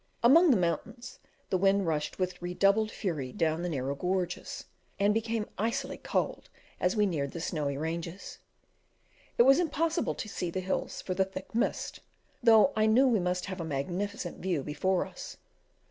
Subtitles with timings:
[0.23, 1.19] Among the mountains
[1.51, 4.65] the wind rushed with redoubled fury down the narrow gorges,
[4.99, 8.39] and became icily cold as we neared the snowy ranges.
[9.37, 11.99] It was impossible to see the hills for the thick mist,
[12.41, 15.37] though I knew we must have a magnificent view before us.